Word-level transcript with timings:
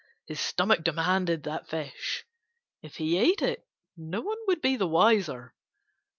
His 0.25 0.39
stomach 0.39 0.83
demanded 0.83 1.43
that 1.43 1.67
fish. 1.69 2.25
If 2.81 2.95
he 2.95 3.19
ate 3.19 3.43
it, 3.43 3.67
no 3.95 4.21
one 4.21 4.39
would 4.47 4.59
be 4.59 4.75
the 4.75 4.87
wiser. 4.87 5.53